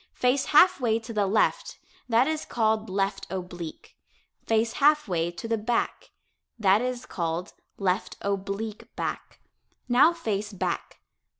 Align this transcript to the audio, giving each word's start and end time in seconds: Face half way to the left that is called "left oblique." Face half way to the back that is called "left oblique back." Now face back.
Face 0.15 0.45
half 0.45 0.79
way 0.81 0.97
to 0.97 1.13
the 1.13 1.27
left 1.27 1.77
that 2.09 2.25
is 2.25 2.43
called 2.43 2.89
"left 2.89 3.27
oblique." 3.29 3.95
Face 4.47 4.73
half 4.81 5.07
way 5.07 5.29
to 5.29 5.47
the 5.47 5.59
back 5.59 6.09
that 6.57 6.81
is 6.81 7.05
called 7.05 7.53
"left 7.77 8.17
oblique 8.21 8.95
back." 8.95 9.41
Now 9.87 10.11
face 10.11 10.53
back. 10.53 11.01